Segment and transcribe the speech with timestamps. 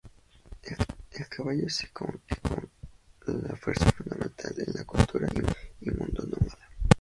[1.11, 2.13] El caballo se erige como
[3.27, 5.29] la pieza fundamental en la cultura
[5.79, 6.69] y mundo nómada.